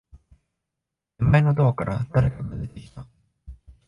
[1.19, 3.05] 手前のドアから、誰かが出てきた。